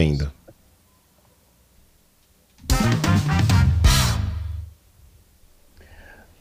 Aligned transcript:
Ainda. 0.00 0.32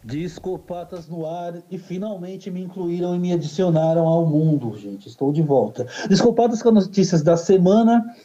Discopatas 0.01 1.09
no 1.09 1.25
ar 1.25 1.61
e 1.69 1.77
finalmente 1.77 2.49
me 2.49 2.61
incluíram 2.61 3.13
e 3.13 3.19
me 3.19 3.33
adicionaram 3.33 4.07
ao 4.07 4.25
mundo, 4.25 4.77
gente. 4.77 5.09
Estou 5.09 5.33
de 5.33 5.41
volta. 5.41 5.85
Discopatas 6.07 6.61
com 6.61 6.69
as 6.69 6.87
notícias 6.87 7.21
da 7.21 7.35
semana 7.35 8.15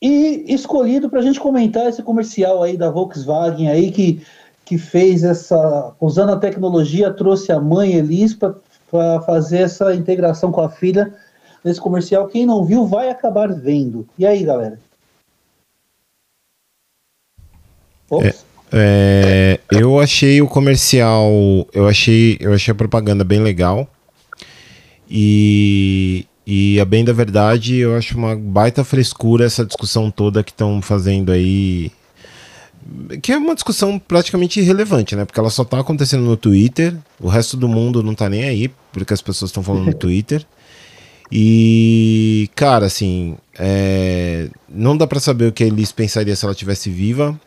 e 0.00 0.44
escolhido 0.48 1.10
para 1.10 1.20
a 1.20 1.22
gente 1.22 1.38
comentar 1.38 1.86
esse 1.86 2.02
comercial 2.02 2.62
aí 2.62 2.78
da 2.78 2.90
Volkswagen 2.90 3.68
aí 3.68 3.92
que, 3.92 4.24
que 4.64 4.78
fez 4.78 5.22
essa, 5.22 5.94
usando 6.00 6.32
a 6.32 6.38
tecnologia, 6.38 7.12
trouxe 7.12 7.52
a 7.52 7.60
mãe 7.60 7.92
Elis 7.92 8.34
para 8.34 9.20
fazer 9.20 9.58
essa 9.58 9.94
integração 9.94 10.50
com 10.50 10.62
a 10.62 10.70
filha 10.70 11.14
nesse 11.64 11.80
comercial. 11.80 12.28
Quem 12.28 12.44
não 12.44 12.64
viu 12.64 12.86
vai 12.86 13.08
acabar 13.08 13.52
vendo. 13.52 14.06
E 14.18 14.26
aí, 14.26 14.44
galera? 14.44 14.78
Ops. 18.10 18.44
É. 18.50 18.54
É, 18.76 19.60
eu 19.70 20.00
achei 20.00 20.42
o 20.42 20.48
comercial, 20.48 21.30
eu 21.72 21.86
achei, 21.86 22.36
eu 22.40 22.52
achei 22.52 22.72
a 22.72 22.74
propaganda 22.74 23.22
bem 23.22 23.38
legal. 23.38 23.88
E, 25.08 26.26
e 26.44 26.80
a 26.80 26.84
bem 26.84 27.04
da 27.04 27.12
verdade, 27.12 27.76
eu 27.76 27.96
acho 27.96 28.18
uma 28.18 28.34
baita 28.34 28.82
frescura 28.82 29.44
essa 29.44 29.64
discussão 29.64 30.10
toda 30.10 30.42
que 30.42 30.50
estão 30.50 30.82
fazendo 30.82 31.30
aí. 31.30 31.92
Que 33.22 33.32
é 33.32 33.38
uma 33.38 33.54
discussão 33.54 33.96
praticamente 33.96 34.58
irrelevante, 34.58 35.14
né? 35.14 35.24
Porque 35.24 35.38
ela 35.38 35.50
só 35.50 35.64
tá 35.64 35.78
acontecendo 35.78 36.24
no 36.24 36.36
Twitter, 36.36 36.96
o 37.20 37.28
resto 37.28 37.56
do 37.56 37.68
mundo 37.68 38.02
não 38.02 38.14
tá 38.14 38.28
nem 38.28 38.42
aí, 38.42 38.70
porque 38.92 39.14
as 39.14 39.22
pessoas 39.22 39.50
estão 39.50 39.62
falando 39.62 39.86
no 39.86 39.94
Twitter. 39.96 40.44
E, 41.36 42.48
cara, 42.54 42.86
assim, 42.86 43.36
é, 43.58 44.48
não 44.68 44.96
dá 44.96 45.04
para 45.04 45.18
saber 45.18 45.48
o 45.48 45.52
que 45.52 45.64
a 45.64 45.66
Elis 45.66 45.90
pensaria 45.90 46.36
se 46.36 46.44
ela 46.44 46.54
tivesse 46.54 46.88
viva. 46.88 47.38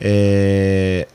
É, 0.00 1.06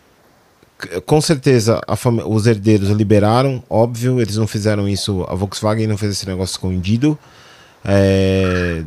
com 1.07 1.19
certeza 1.19 1.81
os 2.27 2.45
herdeiros 2.45 2.89
liberaram, 2.89 3.63
óbvio, 3.67 4.21
eles 4.21 4.37
não 4.37 4.45
fizeram 4.45 4.87
isso, 4.87 5.25
a 5.27 5.33
Volkswagen 5.33 5.87
não 5.87 5.97
fez 5.97 6.11
esse 6.11 6.27
negócio 6.27 6.53
escondido. 6.53 7.17
É, 7.83 8.83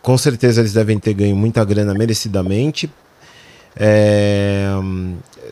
com 0.00 0.16
certeza 0.16 0.60
eles 0.60 0.72
devem 0.72 0.96
ter 0.96 1.12
ganho 1.14 1.34
muita 1.34 1.64
grana 1.64 1.92
merecidamente. 1.92 2.88
É, 3.74 4.68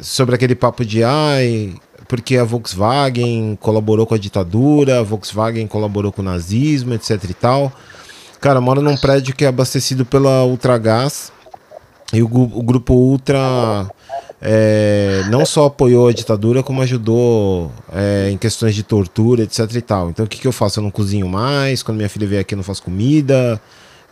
sobre 0.00 0.36
aquele 0.36 0.54
papo 0.54 0.84
de 0.84 1.02
ai, 1.02 1.74
porque 2.08 2.38
a 2.38 2.44
Volkswagen 2.44 3.56
colaborou 3.60 4.06
com 4.06 4.14
a 4.14 4.18
ditadura, 4.18 4.98
a 4.98 5.02
Volkswagen 5.02 5.66
colaborou 5.66 6.10
com 6.10 6.22
o 6.22 6.24
nazismo, 6.24 6.94
etc 6.94 7.22
e 7.28 7.34
tal. 7.34 7.72
Cara, 8.40 8.60
mora 8.60 8.80
num 8.80 8.96
prédio 8.96 9.34
que 9.34 9.44
é 9.44 9.48
abastecido 9.48 10.06
pela 10.06 10.44
Ultragás 10.44 11.30
e 12.12 12.22
o, 12.22 12.26
o 12.26 12.62
grupo 12.62 12.94
Ultra 12.94 13.86
é, 14.40 15.24
não 15.30 15.44
só 15.44 15.66
apoiou 15.66 16.08
a 16.08 16.12
ditadura, 16.12 16.62
como 16.62 16.80
ajudou 16.80 17.70
é, 17.92 18.30
em 18.30 18.38
questões 18.38 18.74
de 18.74 18.82
tortura, 18.82 19.42
etc 19.42 19.70
e 19.74 19.82
tal. 19.82 20.10
Então 20.10 20.24
o 20.24 20.28
que, 20.28 20.38
que 20.38 20.46
eu 20.46 20.52
faço? 20.52 20.78
Eu 20.78 20.84
não 20.84 20.90
cozinho 20.90 21.28
mais, 21.28 21.82
quando 21.82 21.96
minha 21.96 22.08
filha 22.08 22.26
vier 22.26 22.40
aqui 22.40 22.54
eu 22.54 22.56
não 22.56 22.64
faço 22.64 22.82
comida, 22.82 23.60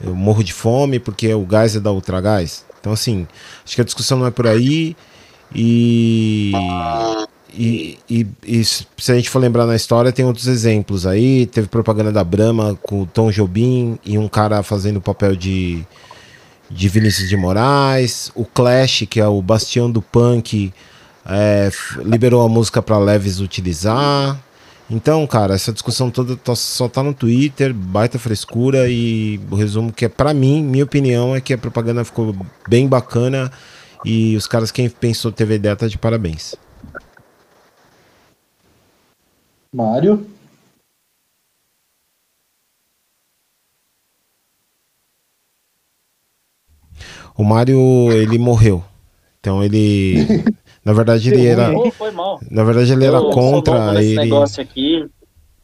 eu 0.00 0.14
morro 0.14 0.42
de 0.42 0.52
fome 0.52 0.98
porque 0.98 1.32
o 1.32 1.46
gás 1.46 1.76
é 1.76 1.80
da 1.80 1.92
Ultragás. 1.92 2.64
Então 2.80 2.92
assim, 2.92 3.26
acho 3.64 3.74
que 3.74 3.80
a 3.80 3.84
discussão 3.84 4.18
não 4.18 4.26
é 4.26 4.30
por 4.30 4.46
aí 4.46 4.96
e... 5.54 6.52
E, 7.56 7.98
e, 8.08 8.26
e, 8.46 8.64
se 8.64 8.86
a 9.10 9.14
gente 9.14 9.30
for 9.30 9.38
lembrar 9.38 9.64
na 9.64 9.74
história, 9.74 10.12
tem 10.12 10.24
outros 10.24 10.46
exemplos 10.46 11.06
aí. 11.06 11.46
Teve 11.46 11.68
propaganda 11.68 12.12
da 12.12 12.22
Brahma 12.22 12.78
com 12.82 13.02
o 13.02 13.06
Tom 13.06 13.30
Jobim 13.30 13.98
e 14.04 14.18
um 14.18 14.28
cara 14.28 14.62
fazendo 14.62 14.98
o 14.98 15.00
papel 15.00 15.34
de, 15.34 15.82
de 16.70 16.88
Vinícius 16.88 17.28
de 17.28 17.36
Moraes, 17.36 18.30
o 18.34 18.44
Clash, 18.44 19.06
que 19.08 19.20
é 19.20 19.26
o 19.26 19.40
bastião 19.40 19.90
do 19.90 20.02
punk, 20.02 20.72
é, 21.24 21.70
liberou 22.04 22.44
a 22.44 22.48
música 22.48 22.82
para 22.82 22.98
Leves 22.98 23.40
utilizar. 23.40 24.38
Então, 24.88 25.26
cara, 25.26 25.54
essa 25.54 25.72
discussão 25.72 26.10
toda 26.10 26.36
tá, 26.36 26.54
só 26.54 26.88
tá 26.88 27.02
no 27.02 27.14
Twitter, 27.14 27.74
baita 27.74 28.18
frescura 28.18 28.88
e 28.88 29.40
o 29.50 29.56
resumo 29.56 29.92
que 29.92 30.04
é 30.04 30.08
para 30.08 30.32
mim, 30.32 30.62
minha 30.62 30.84
opinião 30.84 31.34
é 31.34 31.40
que 31.40 31.54
a 31.54 31.58
propaganda 31.58 32.04
ficou 32.04 32.36
bem 32.68 32.86
bacana 32.86 33.50
e 34.04 34.36
os 34.36 34.46
caras 34.46 34.70
quem 34.70 34.88
pensou 34.88 35.32
teve 35.32 35.56
ideia 35.56 35.74
tá 35.74 35.88
de 35.88 35.98
parabéns. 35.98 36.54
Mário 39.72 40.26
O 47.38 47.44
Mário, 47.44 48.10
ele 48.12 48.38
morreu. 48.38 48.82
Então 49.38 49.62
ele. 49.62 50.14
Na 50.82 50.92
verdade, 50.92 51.30
ele 51.30 51.46
era. 51.46 51.70
Foi 51.90 52.10
mal. 52.10 52.40
Na 52.50 52.64
verdade, 52.64 52.92
ele 52.92 53.04
era 53.04 53.18
eu 53.18 53.30
contra. 53.30 53.74
Sou 53.74 53.84
novo 53.84 53.92
nesse 53.92 54.10
ele... 54.12 54.16
negócio 54.16 54.62
aqui. 54.62 55.10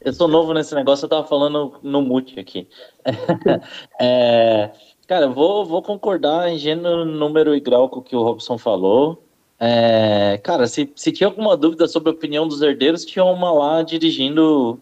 Eu 0.05 0.13
sou 0.13 0.27
novo 0.27 0.53
nesse 0.53 0.75
negócio, 0.75 1.05
eu 1.05 1.09
tava 1.09 1.27
falando 1.27 1.75
no 1.81 2.03
mute 2.03 2.39
aqui. 2.39 2.69
é, 4.01 4.73
cara, 5.07 5.29
vou, 5.29 5.65
vou 5.65 5.81
concordar 5.81 6.49
em 6.49 6.59
gênero, 6.59 7.05
número 7.05 7.55
e 7.55 7.61
grau 7.61 7.89
com 7.89 8.01
o 8.01 8.03
que 8.03 8.17
o 8.17 8.23
Robson 8.23 8.59
falou. 8.59 9.23
É, 9.65 10.41
cara, 10.43 10.67
se, 10.67 10.93
se 10.97 11.13
tinha 11.13 11.29
alguma 11.29 11.57
dúvida 11.57 11.87
sobre 11.87 12.11
a 12.11 12.13
opinião 12.13 12.49
dos 12.49 12.61
herdeiros, 12.63 13.05
tinha 13.05 13.25
uma 13.25 13.53
lá 13.53 13.83
dirigindo 13.83 14.81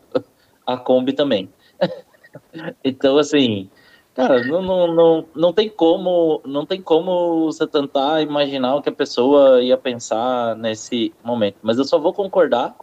a 0.66 0.76
Kombi 0.78 1.12
também. 1.12 1.50
então, 2.82 3.18
assim, 3.18 3.68
Cara, 4.14 4.42
não, 4.44 4.60
não, 4.60 4.94
não, 4.94 5.24
não 5.34 5.52
tem 5.52 5.68
como 5.68 6.42
não 6.44 6.66
tem 6.66 6.82
como 6.82 7.46
você 7.46 7.66
tentar 7.66 8.20
imaginar 8.20 8.74
o 8.74 8.82
que 8.82 8.88
a 8.88 8.92
pessoa 8.92 9.62
ia 9.62 9.76
pensar 9.76 10.56
nesse 10.56 11.14
momento. 11.24 11.56
Mas 11.62 11.78
eu 11.78 11.84
só 11.84 11.98
vou 11.98 12.12
concordar 12.12 12.74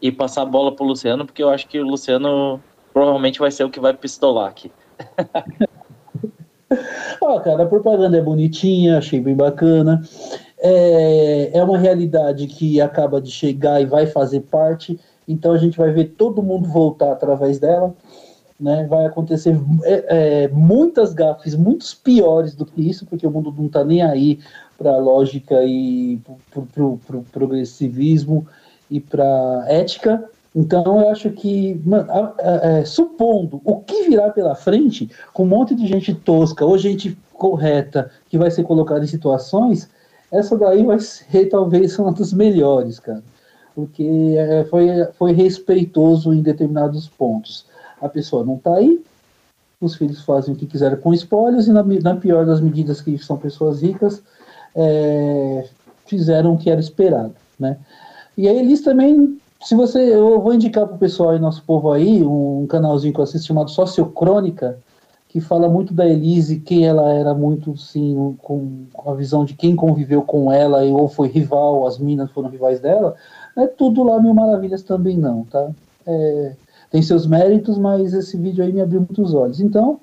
e 0.00 0.12
passar 0.12 0.42
a 0.42 0.46
bola 0.46 0.74
pro 0.74 0.86
Luciano, 0.86 1.26
porque 1.26 1.42
eu 1.42 1.50
acho 1.50 1.68
que 1.68 1.80
o 1.80 1.86
Luciano 1.86 2.60
provavelmente 2.92 3.40
vai 3.40 3.50
ser 3.50 3.64
o 3.64 3.70
que 3.70 3.80
vai 3.80 3.92
pistolar 3.92 4.48
aqui. 4.48 4.70
ah, 6.70 7.40
cara, 7.40 7.64
a 7.64 7.66
propaganda 7.66 8.16
é 8.16 8.22
bonitinha, 8.22 8.98
achei 8.98 9.20
bem 9.20 9.34
bacana. 9.34 10.00
É, 10.64 11.50
é 11.58 11.64
uma 11.64 11.76
realidade 11.76 12.46
que 12.46 12.80
acaba 12.80 13.20
de 13.20 13.30
chegar 13.30 13.82
e 13.82 13.86
vai 13.86 14.06
fazer 14.06 14.40
parte, 14.42 14.98
então 15.26 15.52
a 15.52 15.58
gente 15.58 15.76
vai 15.76 15.90
ver 15.90 16.14
todo 16.16 16.42
mundo 16.42 16.68
voltar 16.68 17.10
através 17.10 17.58
dela 17.58 17.94
né, 18.62 18.86
vai 18.88 19.06
acontecer 19.06 19.60
é, 19.82 20.44
é, 20.44 20.48
muitas 20.48 21.12
gafes, 21.12 21.56
muitos 21.56 21.92
piores 21.92 22.54
do 22.54 22.64
que 22.64 22.88
isso, 22.88 23.04
porque 23.06 23.26
o 23.26 23.30
mundo 23.30 23.52
não 23.56 23.66
está 23.66 23.82
nem 23.82 24.02
aí 24.02 24.38
para 24.78 24.92
a 24.92 24.98
lógica 24.98 25.64
e 25.64 26.20
para 26.48 26.84
o 26.84 26.98
pro 27.04 27.24
progressivismo 27.32 28.46
e 28.88 29.00
para 29.00 29.64
ética. 29.66 30.22
Então, 30.54 31.00
eu 31.00 31.08
acho 31.08 31.30
que, 31.30 31.80
é, 32.62 32.84
supondo 32.84 33.60
o 33.64 33.80
que 33.80 34.04
virá 34.04 34.30
pela 34.30 34.54
frente, 34.54 35.10
com 35.32 35.42
um 35.42 35.48
monte 35.48 35.74
de 35.74 35.86
gente 35.86 36.14
tosca 36.14 36.64
ou 36.64 36.78
gente 36.78 37.18
correta 37.32 38.10
que 38.28 38.38
vai 38.38 38.50
ser 38.50 38.62
colocada 38.62 39.04
em 39.04 39.08
situações, 39.08 39.90
essa 40.32 40.56
daí 40.56 40.84
vai 40.84 40.98
ser 40.98 41.46
talvez 41.46 41.98
uma 41.98 42.12
das 42.12 42.32
melhores, 42.32 42.98
cara. 42.98 43.22
Porque 43.74 44.34
é, 44.36 44.64
foi, 44.64 44.88
foi 45.18 45.32
respeitoso 45.32 46.32
em 46.32 46.42
determinados 46.42 47.08
pontos 47.08 47.70
a 48.02 48.08
pessoa 48.08 48.44
não 48.44 48.56
está 48.56 48.74
aí, 48.74 49.00
os 49.80 49.94
filhos 49.94 50.22
fazem 50.22 50.52
o 50.52 50.56
que 50.56 50.66
quiserem 50.66 50.98
com 50.98 51.14
espólios, 51.14 51.68
e 51.68 51.72
na, 51.72 51.84
na 51.84 52.16
pior 52.16 52.44
das 52.44 52.60
medidas 52.60 53.00
que 53.00 53.16
são 53.18 53.36
pessoas 53.36 53.80
ricas, 53.80 54.20
é, 54.74 55.68
fizeram 56.04 56.54
o 56.54 56.58
que 56.58 56.68
era 56.68 56.80
esperado, 56.80 57.34
né? 57.58 57.78
E 58.36 58.48
aí 58.48 58.58
eles 58.58 58.82
também, 58.82 59.38
se 59.62 59.74
você, 59.74 59.98
eu 60.14 60.40
vou 60.40 60.52
indicar 60.52 60.86
para 60.86 60.96
o 60.96 60.98
pessoal 60.98 61.36
e 61.36 61.38
nosso 61.38 61.62
povo 61.62 61.92
aí, 61.92 62.22
um 62.22 62.66
canalzinho 62.68 63.14
que 63.14 63.20
eu 63.20 63.24
assisto 63.24 63.46
chamado 63.46 63.70
Sociocrônica, 63.70 64.78
que 65.32 65.40
fala 65.40 65.66
muito 65.66 65.94
da 65.94 66.06
Elise, 66.06 66.60
quem 66.60 66.86
ela 66.86 67.10
era 67.10 67.32
muito, 67.32 67.74
sim, 67.74 68.36
com, 68.42 68.84
com 68.92 69.10
a 69.10 69.14
visão 69.14 69.46
de 69.46 69.54
quem 69.54 69.74
conviveu 69.74 70.20
com 70.20 70.52
ela 70.52 70.82
ou 70.82 71.08
foi 71.08 71.26
rival, 71.28 71.86
as 71.86 71.98
minas 71.98 72.30
foram 72.32 72.50
rivais 72.50 72.80
dela, 72.80 73.14
não 73.56 73.64
é 73.64 73.66
tudo 73.66 74.02
lá 74.02 74.20
mil 74.20 74.34
maravilhas 74.34 74.82
também 74.82 75.16
não, 75.16 75.44
tá? 75.44 75.70
É, 76.06 76.52
tem 76.90 77.00
seus 77.00 77.26
méritos, 77.26 77.78
mas 77.78 78.12
esse 78.12 78.36
vídeo 78.36 78.62
aí 78.62 78.70
me 78.70 78.82
abriu 78.82 79.00
muitos 79.00 79.32
olhos. 79.32 79.58
Então, 79.58 79.98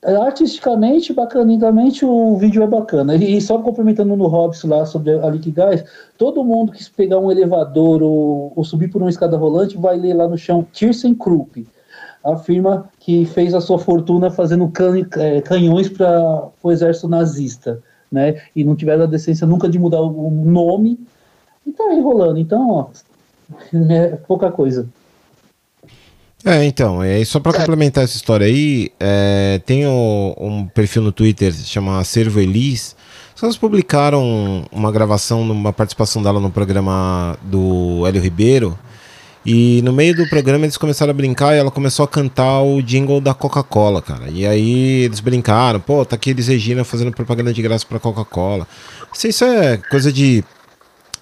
artisticamente, 0.00 1.12
bacanamente, 1.12 2.04
o 2.04 2.36
vídeo 2.36 2.62
é 2.62 2.68
bacana. 2.68 3.16
E 3.16 3.40
só 3.40 3.58
complementando 3.58 4.14
no 4.14 4.28
Robson 4.28 4.68
lá 4.68 4.86
sobre 4.86 5.10
a 5.18 5.28
Liquigás, 5.28 5.84
todo 6.16 6.44
mundo 6.44 6.70
que 6.70 6.88
pegar 6.92 7.18
um 7.18 7.32
elevador 7.32 8.00
ou, 8.00 8.52
ou, 8.54 8.62
subir 8.62 8.88
por 8.88 9.02
uma 9.02 9.10
escada 9.10 9.36
rolante 9.36 9.76
vai 9.76 9.96
ler 9.96 10.14
lá 10.14 10.28
no 10.28 10.38
chão 10.38 10.64
ThyssenKrupp, 10.72 11.66
a 11.66 11.77
firma 12.44 12.88
que 12.98 13.24
fez 13.26 13.54
a 13.54 13.60
sua 13.60 13.78
fortuna 13.78 14.30
fazendo 14.30 14.68
can, 14.68 15.06
é, 15.16 15.40
canhões 15.40 15.88
para 15.88 16.48
o 16.62 16.70
exército 16.70 17.08
nazista, 17.08 17.80
né? 18.10 18.42
E 18.54 18.64
não 18.64 18.76
tiveram 18.76 19.04
a 19.04 19.06
decência 19.06 19.46
nunca 19.46 19.68
de 19.68 19.78
mudar 19.78 20.00
o 20.00 20.30
nome. 20.30 20.98
E 21.66 21.72
tá 21.72 21.84
aí 21.84 22.00
rolando. 22.00 22.38
Então, 22.38 22.70
ó, 22.70 22.86
é 23.90 24.16
pouca 24.16 24.50
coisa. 24.50 24.88
É, 26.44 26.64
então, 26.64 27.02
é, 27.02 27.24
só 27.24 27.40
para 27.40 27.52
complementar 27.52 28.04
essa 28.04 28.16
história 28.16 28.46
aí, 28.46 28.92
é, 29.00 29.60
tem 29.66 29.86
o, 29.86 30.34
um 30.38 30.66
perfil 30.66 31.02
no 31.02 31.12
Twitter 31.12 31.52
chama 31.52 31.98
Acervo 31.98 32.38
Elis. 32.38 32.94
Elas 33.42 33.56
publicaram 33.56 34.64
uma 34.72 34.90
gravação, 34.90 35.42
uma 35.42 35.72
participação 35.72 36.22
dela 36.22 36.40
no 36.40 36.50
programa 36.50 37.36
do 37.42 38.04
Hélio 38.06 38.20
Ribeiro. 38.20 38.78
E 39.50 39.80
no 39.80 39.94
meio 39.94 40.14
do 40.14 40.28
programa 40.28 40.66
eles 40.66 40.76
começaram 40.76 41.10
a 41.10 41.14
brincar 41.14 41.54
e 41.54 41.58
ela 41.58 41.70
começou 41.70 42.04
a 42.04 42.08
cantar 42.08 42.60
o 42.60 42.82
jingle 42.82 43.18
da 43.18 43.32
Coca-Cola, 43.32 44.02
cara. 44.02 44.28
E 44.28 44.46
aí 44.46 45.04
eles 45.04 45.20
brincaram, 45.20 45.80
pô, 45.80 46.04
tá 46.04 46.16
aqui 46.16 46.28
eles 46.28 46.48
Regina 46.48 46.84
fazendo 46.84 47.12
propaganda 47.12 47.50
de 47.50 47.62
graça 47.62 47.86
pra 47.86 47.98
Coca-Cola. 47.98 48.68
Isso 49.24 49.44
é 49.46 49.78
coisa 49.78 50.12
de 50.12 50.44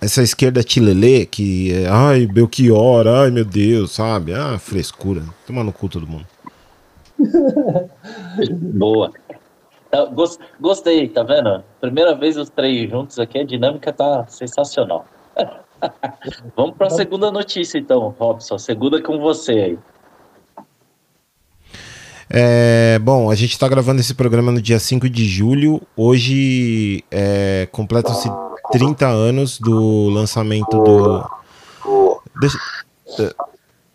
essa 0.01 0.25
esquerda 0.25 0.65
tilelê 0.65 1.25
que 1.25 1.73
é, 1.73 1.87
ai, 1.89 2.27
Belchior, 2.27 3.07
ai 3.07 3.31
meu 3.31 3.45
Deus, 3.45 3.93
sabe? 3.93 4.35
Ah, 4.35 4.59
frescura. 4.59 5.23
Toma 5.47 5.63
no 5.63 5.73
cu 5.73 5.89
todo 5.89 6.05
mundo. 6.05 6.27
Boa. 8.75 9.13
Tá, 9.89 10.05
gostei, 10.61 11.07
tá 11.07 11.23
vendo? 11.23 11.63
Primeira 11.81 12.13
vez 12.13 12.37
os 12.37 12.51
três 12.51 12.91
juntos 12.91 13.21
aqui, 13.21 13.39
a 13.39 13.45
dinâmica 13.45 13.93
tá 13.93 14.27
sensacional. 14.27 15.07
Vamos 16.57 16.77
para 16.77 16.87
a 16.87 16.91
segunda 16.91 17.31
notícia 17.31 17.79
então, 17.79 18.15
Robson. 18.19 18.59
Segunda 18.59 19.03
com 19.03 19.19
você 19.19 19.53
aí. 19.53 19.79
É, 22.29 22.99
bom, 22.99 23.31
a 23.31 23.35
gente 23.35 23.53
está 23.53 23.69
gravando 23.69 24.01
esse 24.01 24.15
programa 24.15 24.51
no 24.51 24.61
dia 24.61 24.79
5 24.79 25.09
de 25.09 25.25
julho. 25.25 25.81
Hoje 25.97 27.05
é, 27.11 27.69
completa-se 27.71 28.29
30 28.73 29.07
anos 29.07 29.61
do 29.61 30.09
lançamento 30.09 30.77
do. 30.83 31.25
Deixa, 32.41 32.59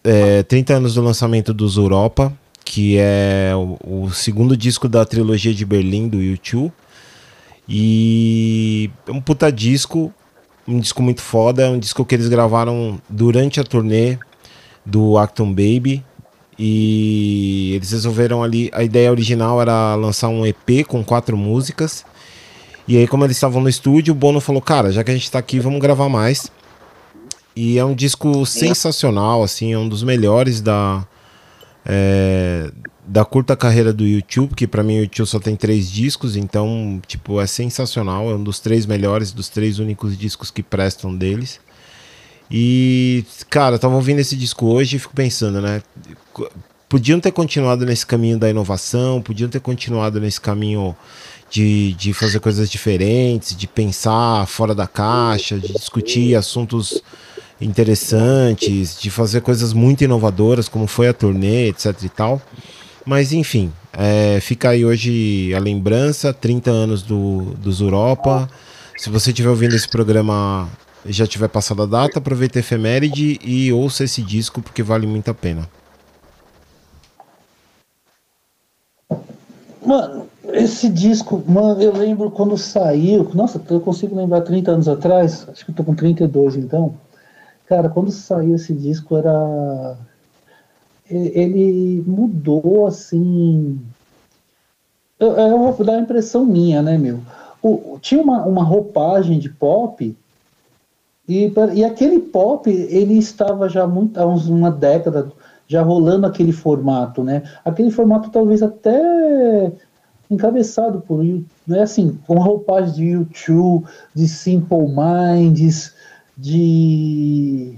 é, 0.03 0.43
30 0.43 0.73
anos 0.75 0.93
do 0.95 1.01
lançamento 1.01 1.53
dos 1.53 1.77
Europa, 1.77 2.33
que 2.63 2.97
é 2.97 3.51
o, 3.55 4.05
o, 4.05 4.11
segundo 4.11 4.55
disco 4.55 4.87
da 4.87 5.05
trilogia 5.05 5.53
de 5.53 5.65
Berlim 5.65 6.07
do 6.07 6.21
YouTube. 6.21 6.71
E 7.67 8.89
é 9.07 9.11
um 9.11 9.21
puta 9.21 9.51
disco, 9.51 10.13
um 10.71 10.79
disco 10.79 11.01
muito 11.01 11.21
foda, 11.21 11.69
um 11.69 11.79
disco 11.79 12.05
que 12.05 12.15
eles 12.15 12.27
gravaram 12.27 12.99
durante 13.09 13.59
a 13.59 13.63
turnê 13.63 14.17
do 14.85 15.17
Acton 15.17 15.49
Baby. 15.49 16.03
E 16.57 17.73
eles 17.75 17.91
resolveram 17.91 18.43
ali. 18.43 18.69
A 18.73 18.83
ideia 18.83 19.11
original 19.11 19.61
era 19.61 19.95
lançar 19.95 20.29
um 20.29 20.45
EP 20.45 20.85
com 20.87 21.03
quatro 21.03 21.35
músicas. 21.35 22.05
E 22.87 22.97
aí, 22.97 23.07
como 23.07 23.23
eles 23.25 23.37
estavam 23.37 23.61
no 23.61 23.69
estúdio, 23.69 24.13
o 24.13 24.15
Bono 24.15 24.39
falou: 24.39 24.61
Cara, 24.61 24.91
já 24.91 25.03
que 25.03 25.11
a 25.11 25.13
gente 25.13 25.31
tá 25.31 25.39
aqui, 25.39 25.59
vamos 25.59 25.79
gravar 25.79 26.09
mais. 26.09 26.51
E 27.55 27.77
é 27.77 27.85
um 27.85 27.93
disco 27.93 28.45
sensacional, 28.45 29.43
assim, 29.43 29.73
é 29.73 29.77
um 29.77 29.89
dos 29.89 30.03
melhores 30.03 30.61
da, 30.61 31.05
é, 31.85 32.71
da 33.11 33.25
curta 33.25 33.57
carreira 33.57 33.91
do 33.91 34.07
YouTube, 34.07 34.55
que 34.55 34.65
para 34.65 34.81
mim 34.81 34.99
o 34.99 35.01
YouTube 35.01 35.27
só 35.27 35.37
tem 35.37 35.53
três 35.53 35.91
discos, 35.91 36.37
então, 36.37 37.01
tipo, 37.05 37.41
é 37.41 37.45
sensacional, 37.45 38.31
é 38.31 38.35
um 38.35 38.41
dos 38.41 38.61
três 38.61 38.85
melhores, 38.85 39.33
dos 39.33 39.49
três 39.49 39.79
únicos 39.79 40.17
discos 40.17 40.49
que 40.49 40.63
prestam 40.63 41.13
deles. 41.13 41.59
E, 42.49 43.25
cara, 43.49 43.77
tava 43.77 43.95
ouvindo 43.95 44.19
esse 44.19 44.33
disco 44.37 44.65
hoje 44.65 44.95
e 44.95 44.99
fico 44.99 45.13
pensando, 45.13 45.59
né? 45.59 45.83
Podiam 46.87 47.19
ter 47.19 47.33
continuado 47.33 47.85
nesse 47.85 48.05
caminho 48.05 48.39
da 48.39 48.49
inovação, 48.49 49.21
podiam 49.21 49.49
ter 49.49 49.59
continuado 49.59 50.17
nesse 50.21 50.39
caminho 50.39 50.95
de, 51.49 51.91
de 51.95 52.13
fazer 52.13 52.39
coisas 52.39 52.71
diferentes, 52.71 53.53
de 53.53 53.67
pensar 53.67 54.45
fora 54.47 54.73
da 54.73 54.87
caixa, 54.87 55.59
de 55.59 55.73
discutir 55.73 56.33
assuntos 56.33 57.03
interessantes, 57.59 58.97
de 58.97 59.09
fazer 59.09 59.41
coisas 59.41 59.73
muito 59.73 60.01
inovadoras, 60.01 60.69
como 60.69 60.87
foi 60.87 61.09
a 61.09 61.13
turnê, 61.13 61.67
etc 61.67 62.03
e 62.03 62.09
tal. 62.09 62.41
Mas 63.05 63.33
enfim, 63.33 63.71
é, 63.93 64.39
fica 64.39 64.69
aí 64.69 64.85
hoje 64.85 65.53
a 65.55 65.59
lembrança, 65.59 66.33
30 66.33 66.69
anos 66.69 67.01
do, 67.01 67.53
dos 67.55 67.81
Europa. 67.81 68.47
Se 68.97 69.09
você 69.09 69.31
estiver 69.31 69.49
ouvindo 69.49 69.75
esse 69.75 69.87
programa 69.87 70.69
já 71.05 71.25
tiver 71.25 71.47
passado 71.47 71.81
a 71.81 71.85
data, 71.85 72.19
aproveita 72.19 72.59
a 72.59 72.61
efeméride 72.61 73.39
e 73.43 73.71
ouça 73.73 74.03
esse 74.03 74.21
disco 74.21 74.61
porque 74.61 74.83
vale 74.83 75.07
muito 75.07 75.31
a 75.31 75.33
pena. 75.33 75.67
Mano, 79.83 80.27
esse 80.53 80.87
disco, 80.89 81.43
mano, 81.47 81.81
eu 81.81 81.91
lembro 81.91 82.29
quando 82.29 82.57
saiu. 82.57 83.29
Nossa, 83.33 83.59
eu 83.69 83.79
consigo 83.79 84.15
lembrar 84.15 84.41
30 84.41 84.71
anos 84.71 84.87
atrás. 84.87 85.47
Acho 85.49 85.65
que 85.65 85.71
eu 85.71 85.75
tô 85.75 85.83
com 85.83 85.95
32 85.95 86.55
então. 86.55 86.93
Cara, 87.65 87.89
quando 87.89 88.11
saiu 88.11 88.55
esse 88.55 88.73
disco 88.73 89.17
era. 89.17 89.97
Ele 91.11 92.03
mudou 92.07 92.87
assim. 92.87 93.79
Eu, 95.19 95.31
eu 95.31 95.59
vou 95.59 95.85
dar 95.85 95.95
a 95.97 96.01
impressão 96.01 96.45
minha, 96.45 96.81
né, 96.81 96.97
meu? 96.97 97.19
O, 97.61 97.99
tinha 98.01 98.21
uma, 98.21 98.43
uma 98.45 98.63
roupagem 98.63 99.37
de 99.37 99.49
pop 99.49 100.15
e, 101.27 101.53
e 101.73 101.85
aquele 101.85 102.19
pop, 102.19 102.69
ele 102.69 103.17
estava 103.17 103.69
já 103.69 103.87
muito, 103.87 104.19
há 104.19 104.25
uns, 104.25 104.47
uma 104.47 104.69
década 104.69 105.31
já 105.65 105.81
rolando 105.81 106.27
aquele 106.27 106.51
formato, 106.51 107.23
né? 107.23 107.43
Aquele 107.63 107.89
formato 107.89 108.29
talvez 108.29 108.61
até 108.61 109.71
encabeçado 110.29 110.99
por, 111.01 111.23
né, 111.23 111.81
assim, 111.81 112.19
com 112.27 112.37
roupagem 112.37 112.93
de 112.93 113.05
YouTube, 113.05 113.85
de 114.13 114.27
Simple 114.27 114.87
Minds, 114.89 115.93
de 116.37 117.77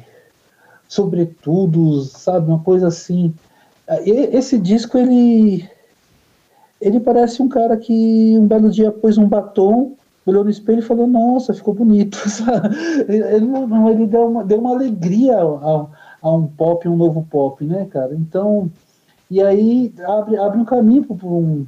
sobretudo, 0.93 2.03
sabe, 2.03 2.47
uma 2.47 2.59
coisa 2.59 2.87
assim. 2.87 3.33
Esse 4.05 4.59
disco 4.59 4.97
ele 4.97 5.67
ele 6.79 6.99
parece 6.99 7.41
um 7.41 7.49
cara 7.49 7.75
que 7.77 8.37
um 8.37 8.45
belo 8.45 8.69
dia 8.69 8.91
pôs 8.91 9.17
um 9.17 9.27
batom, 9.27 9.95
olhou 10.25 10.43
no 10.43 10.51
espelho 10.51 10.79
e 10.79 10.83
falou: 10.83 11.07
Nossa, 11.07 11.53
ficou 11.53 11.73
bonito. 11.73 12.17
Ele, 13.07 13.45
ele 13.89 14.07
deu, 14.07 14.27
uma, 14.27 14.43
deu 14.43 14.59
uma 14.59 14.71
alegria 14.71 15.37
a, 15.37 15.87
a, 16.21 16.35
um 16.35 16.47
pop, 16.47 16.87
um 16.87 16.95
novo 16.95 17.25
pop, 17.29 17.63
né, 17.65 17.85
cara? 17.89 18.13
Então, 18.13 18.69
e 19.29 19.41
aí 19.41 19.93
abre, 20.05 20.37
abre 20.37 20.59
um 20.59 20.65
caminho 20.65 21.03
para 21.03 21.27
um, 21.27 21.65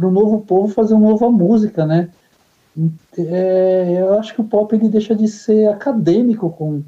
um 0.00 0.10
novo 0.10 0.40
povo 0.40 0.68
fazer 0.68 0.94
uma 0.94 1.10
nova 1.10 1.30
música, 1.30 1.86
né? 1.86 2.10
É, 3.16 3.96
eu 4.00 4.14
acho 4.18 4.34
que 4.34 4.40
o 4.40 4.44
pop 4.44 4.74
ele 4.74 4.88
deixa 4.88 5.14
de 5.14 5.26
ser 5.28 5.68
acadêmico 5.68 6.50
com 6.50 6.82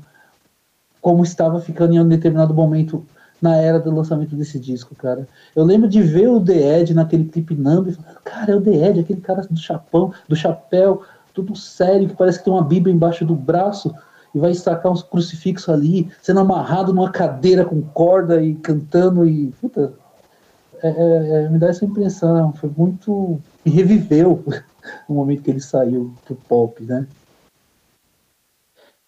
como 1.03 1.23
estava 1.25 1.61
ficando 1.61 1.93
em 1.93 2.01
um 2.01 2.09
determinado 2.09 2.55
momento 2.55 3.05
na 3.43 3.57
era 3.57 3.81
do 3.81 3.91
lançamento 3.91 4.37
desse 4.37 4.59
disco, 4.59 4.95
cara. 4.95 5.27
Eu 5.55 5.65
lembro 5.65 5.89
de 5.89 6.01
ver 6.01 6.29
o 6.29 6.41
The 6.41 6.81
Ed 6.81 6.95
naquele 6.95 7.25
clipe 7.25 7.57
Numb 7.57 7.95
cara, 8.23 8.53
é 8.53 8.55
o 8.55 8.61
The 8.61 8.71
Ed, 8.71 9.01
aquele 9.01 9.21
cara 9.21 9.43
do 9.43 9.59
chapão, 9.59 10.15
do 10.29 10.37
chapéu, 10.37 11.03
tudo 11.35 11.57
sério, 11.57 12.09
que 12.09 12.15
parece 12.15 12.39
que 12.39 12.45
tem 12.45 12.53
uma 12.53 12.63
bíblia 12.63 12.95
embaixo 12.95 13.25
do 13.25 13.35
braço 13.35 13.93
e 14.33 14.39
vai 14.39 14.53
estacar 14.53 14.93
uns 14.93 15.03
crucifixos 15.03 15.69
ali, 15.69 16.09
sendo 16.23 16.39
amarrado 16.39 16.95
numa 16.95 17.11
cadeira 17.11 17.65
com 17.65 17.83
corda 17.83 18.41
e 18.41 18.55
cantando 18.55 19.27
e. 19.29 19.53
Puta, 19.61 19.93
é, 20.81 20.89
é, 20.89 21.45
é 21.45 21.49
me 21.49 21.59
dá 21.59 21.69
essa 21.69 21.85
impressão, 21.85 22.53
foi 22.53 22.71
muito. 22.77 23.41
me 23.65 23.73
reviveu 23.73 24.45
no 25.09 25.17
momento 25.17 25.43
que 25.43 25.51
ele 25.51 25.61
saiu 25.61 26.15
do 26.29 26.37
pop, 26.37 26.81
né? 26.85 27.07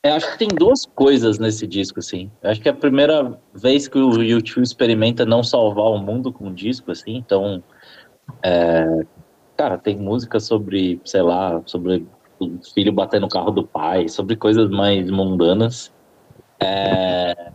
É, 0.04 0.10
acho 0.10 0.32
que 0.32 0.38
tem 0.38 0.48
duas 0.48 0.84
coisas 0.84 1.38
nesse 1.38 1.66
disco, 1.66 1.98
assim. 1.98 2.30
Acho 2.42 2.60
que 2.60 2.68
é 2.68 2.72
a 2.72 2.76
primeira 2.76 3.40
vez 3.54 3.88
que 3.88 3.98
o 3.98 4.22
YouTube 4.22 4.62
experimenta 4.62 5.24
não 5.24 5.42
salvar 5.42 5.86
o 5.86 5.96
mundo 5.96 6.30
com 6.30 6.48
um 6.48 6.52
disco, 6.52 6.92
assim. 6.92 7.16
Então, 7.16 7.64
é, 8.42 8.84
cara, 9.56 9.78
tem 9.78 9.96
música 9.96 10.38
sobre, 10.38 11.00
sei 11.06 11.22
lá, 11.22 11.62
sobre 11.64 12.06
o 12.38 12.50
filho 12.74 12.92
bater 12.92 13.18
no 13.18 13.30
carro 13.30 13.50
do 13.50 13.66
pai, 13.66 14.06
sobre 14.10 14.36
coisas 14.36 14.68
mais 14.68 15.10
mundanas. 15.10 15.90
É, 16.60 17.50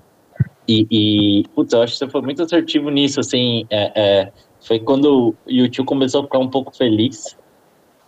e, 0.68 0.88
e, 0.90 1.48
putz, 1.50 1.72
eu 1.72 1.84
acho 1.84 1.94
que 1.94 2.00
você 2.00 2.10
foi 2.10 2.24
muito 2.24 2.42
assertivo 2.42 2.90
nisso, 2.90 3.20
assim. 3.20 3.68
É, 3.70 3.92
é, 3.96 4.32
foi 4.60 4.80
quando 4.80 5.36
o 5.46 5.52
YouTube 5.52 5.86
começou 5.86 6.22
a 6.22 6.24
ficar 6.24 6.40
um 6.40 6.50
pouco 6.50 6.76
feliz. 6.76 7.38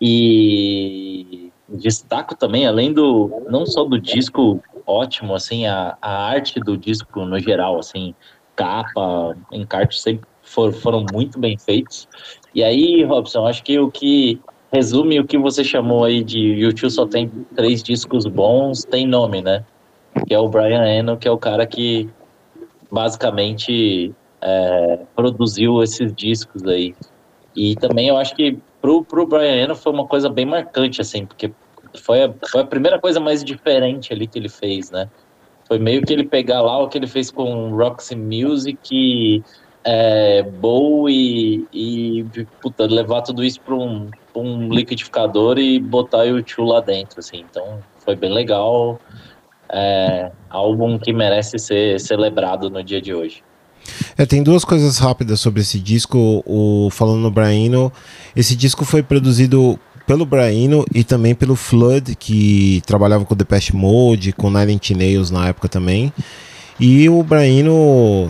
E 0.01 1.50
destaco 1.77 2.35
também, 2.35 2.67
além 2.67 2.93
do 2.93 3.43
não 3.49 3.65
só 3.65 3.83
do 3.83 3.99
disco 3.99 4.61
ótimo, 4.85 5.33
assim, 5.33 5.65
a, 5.65 5.97
a 6.01 6.25
arte 6.25 6.59
do 6.59 6.77
disco 6.77 7.25
no 7.25 7.39
geral, 7.39 7.79
assim, 7.79 8.13
capa, 8.55 9.35
encarte 9.51 9.99
sempre 9.99 10.27
for, 10.41 10.73
foram 10.73 11.05
muito 11.13 11.39
bem 11.39 11.57
feitos. 11.57 12.07
E 12.53 12.63
aí, 12.63 13.03
Robson, 13.03 13.47
acho 13.47 13.63
que 13.63 13.79
o 13.79 13.89
que 13.89 14.39
resume 14.71 15.19
o 15.19 15.25
que 15.25 15.37
você 15.37 15.63
chamou 15.63 16.03
aí 16.03 16.23
de 16.23 16.39
YouTube 16.39 16.91
só 16.91 17.05
tem 17.05 17.29
três 17.55 17.83
discos 17.83 18.25
bons, 18.25 18.83
tem 18.83 19.05
nome, 19.05 19.41
né? 19.41 19.65
Que 20.27 20.33
é 20.33 20.39
o 20.39 20.49
Brian 20.49 20.85
Eno, 20.85 21.17
que 21.17 21.27
é 21.27 21.31
o 21.31 21.37
cara 21.37 21.65
que 21.65 22.09
basicamente 22.89 24.13
é, 24.41 24.99
produziu 25.15 25.81
esses 25.83 26.13
discos 26.13 26.63
aí. 26.63 26.95
E 27.55 27.75
também 27.75 28.07
eu 28.07 28.17
acho 28.17 28.35
que 28.35 28.57
pro, 28.81 29.03
pro 29.03 29.27
Brian 29.27 29.63
Eno 29.63 29.75
foi 29.75 29.91
uma 29.91 30.07
coisa 30.07 30.29
bem 30.29 30.45
marcante, 30.45 31.01
assim, 31.01 31.25
porque 31.25 31.51
foi 31.95 32.23
a, 32.23 32.33
foi 32.49 32.61
a 32.61 32.65
primeira 32.65 32.99
coisa 32.99 33.19
mais 33.19 33.43
diferente 33.43 34.13
ali 34.13 34.27
que 34.27 34.37
ele 34.37 34.49
fez, 34.49 34.91
né? 34.91 35.09
Foi 35.67 35.79
meio 35.79 36.01
que 36.01 36.11
ele 36.11 36.25
pegar 36.25 36.61
lá 36.61 36.79
o 36.79 36.89
que 36.89 36.97
ele 36.97 37.07
fez 37.07 37.31
com 37.31 37.69
Roxy 37.69 38.15
Music, 38.15 39.43
é, 39.83 40.43
Bowie 40.43 41.65
e, 41.71 42.25
puta, 42.61 42.85
levar 42.85 43.21
tudo 43.21 43.43
isso 43.43 43.61
para 43.61 43.75
um, 43.75 44.09
um 44.35 44.69
liquidificador 44.69 45.57
e 45.57 45.79
botar 45.79 46.19
o 46.19 46.37
YouTube 46.37 46.67
lá 46.67 46.81
dentro, 46.81 47.19
assim. 47.19 47.45
Então 47.49 47.79
foi 47.99 48.15
bem 48.15 48.31
legal. 48.31 48.99
É, 49.73 50.31
álbum 50.49 50.99
que 50.99 51.13
merece 51.13 51.57
ser 51.57 51.99
celebrado 51.99 52.69
no 52.69 52.83
dia 52.83 53.01
de 53.01 53.13
hoje. 53.13 53.41
É, 54.17 54.25
tem 54.25 54.43
duas 54.43 54.65
coisas 54.65 54.97
rápidas 54.97 55.39
sobre 55.39 55.61
esse 55.61 55.79
disco. 55.79 56.43
O, 56.45 56.89
falando 56.91 57.19
no 57.19 57.31
Braino, 57.31 57.91
esse 58.35 58.55
disco 58.55 58.83
foi 58.83 59.01
produzido 59.01 59.79
pelo 60.11 60.25
Braino 60.25 60.83
e 60.93 61.05
também 61.05 61.33
pelo 61.33 61.55
Flood, 61.55 62.17
que 62.17 62.83
trabalhava 62.85 63.23
com 63.23 63.33
The 63.33 63.45
Pest 63.45 63.71
Mode, 63.71 64.33
com 64.33 64.49
Nine 64.49 64.73
Inch 64.73 64.91
Nails 64.91 65.31
na 65.31 65.47
época 65.47 65.69
também. 65.69 66.11
E 66.77 67.07
o 67.07 67.23
Braino 67.23 68.29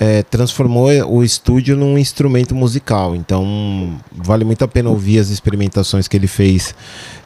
é, 0.00 0.24
transformou 0.24 0.88
o 1.06 1.22
estúdio 1.22 1.76
num 1.76 1.96
instrumento 1.96 2.56
musical. 2.56 3.14
Então 3.14 3.96
vale 4.10 4.44
muito 4.44 4.64
a 4.64 4.66
pena 4.66 4.90
ouvir 4.90 5.20
as 5.20 5.28
experimentações 5.28 6.08
que 6.08 6.16
ele 6.16 6.26
fez 6.26 6.74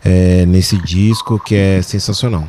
é, 0.05 0.45
nesse 0.45 0.77
disco, 0.83 1.43
que 1.43 1.55
é 1.55 1.81
sensacional. 1.81 2.47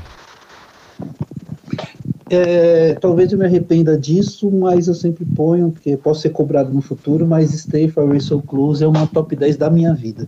É, 2.30 2.96
talvez 2.96 3.32
eu 3.32 3.40
me 3.40 3.46
arrependa 3.46 3.98
disso, 3.98 4.52
mas 4.52 4.90
eu 4.90 4.94
sempre 4.94 5.24
ponho, 5.24 5.72
porque 5.72 5.96
posso 5.96 6.20
ser 6.20 6.32
cobrado 6.32 6.74
no 6.74 6.82
futuro, 6.82 7.26
mas 7.26 7.52
Stay 7.52 7.88
Far 7.88 8.20
So 8.20 8.42
Close 8.42 8.84
é 8.84 8.88
uma 8.88 9.08
top 9.08 9.34
10 9.34 9.56
da 9.56 9.70
minha 9.70 9.94
vida. 9.94 10.28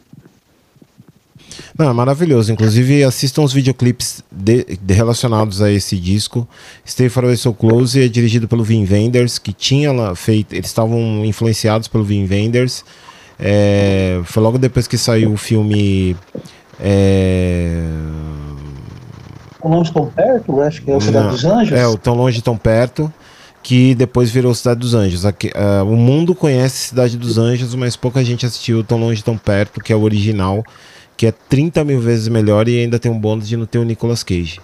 Não, 1.77 1.89
é 1.89 1.93
maravilhoso. 1.93 2.51
Inclusive, 2.51 3.03
assistam 3.03 3.43
os 3.43 3.53
videoclipes 3.53 4.23
de, 4.31 4.77
de 4.81 4.93
relacionados 4.93 5.61
a 5.61 5.71
esse 5.71 5.97
disco. 5.97 6.47
Stay 6.87 7.09
Far 7.09 7.23
Away 7.23 7.37
So 7.37 7.53
Close 7.53 8.01
é 8.01 8.07
dirigido 8.07 8.47
pelo 8.47 8.63
Vin 8.63 8.87
Wenders, 8.89 9.37
que 9.37 9.53
tinha 9.53 9.91
lá 9.91 10.15
feito. 10.15 10.53
Eles 10.53 10.67
estavam 10.67 11.23
influenciados 11.25 11.87
pelo 11.87 12.03
Vin 12.03 12.27
Wenders. 12.29 12.83
É, 13.39 14.19
foi 14.25 14.43
logo 14.43 14.57
depois 14.57 14.87
que 14.87 14.97
saiu 14.97 15.31
o 15.31 15.37
filme. 15.37 16.15
É, 16.79 17.81
Tão 19.61 19.71
longe, 19.71 19.91
tão 19.91 20.05
perto? 20.05 20.61
Acho 20.61 20.81
que 20.81 20.91
é 20.91 20.95
o 20.95 21.01
Cidade 21.01 21.25
Não, 21.25 21.31
dos 21.33 21.45
Anjos. 21.45 21.77
É, 21.77 21.87
o 21.87 21.97
Tão 21.97 22.15
Longe, 22.15 22.41
Tão 22.41 22.57
Perto. 22.57 23.13
Que 23.61 23.93
depois 23.93 24.31
virou 24.31 24.53
Cidade 24.55 24.79
dos 24.79 24.93
Anjos. 24.93 25.25
Aqui, 25.25 25.47
uh, 25.49 25.83
o 25.83 25.97
mundo 25.97 26.33
conhece 26.33 26.87
Cidade 26.87 27.17
dos 27.17 27.37
Anjos, 27.37 27.75
mas 27.75 27.97
pouca 27.97 28.23
gente 28.23 28.45
assistiu 28.45 28.83
Tão 28.85 28.97
Longe, 28.97 29.21
Tão 29.21 29.37
Perto, 29.37 29.81
que 29.81 29.91
é 29.91 29.95
o 29.95 30.01
original 30.01 30.63
que 31.19 31.27
é 31.27 31.33
30 31.33 31.83
mil 31.83 31.99
vezes 31.99 32.29
melhor 32.29 32.69
e 32.69 32.79
ainda 32.79 32.97
tem 32.97 33.11
um 33.11 33.19
bônus 33.19 33.45
de 33.49 33.57
não 33.57 33.65
ter 33.65 33.77
o 33.77 33.83
Nicolas 33.83 34.23
Cage. 34.23 34.61